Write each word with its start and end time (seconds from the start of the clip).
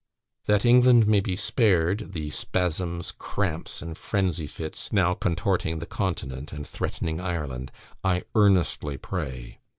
That 0.47 0.65
England 0.65 1.05
may 1.05 1.19
be 1.19 1.35
spared 1.35 2.13
the 2.13 2.31
spasms, 2.31 3.11
cramps, 3.11 3.83
and 3.83 3.95
frenzy 3.95 4.47
fits 4.47 4.91
now 4.91 5.13
contorting 5.13 5.77
the 5.77 5.85
Continent, 5.85 6.51
and 6.51 6.65
threatening 6.65 7.19
Ireland, 7.21 7.71
I 8.03 8.23
earnestly 8.33 8.97
pray. 8.97 9.59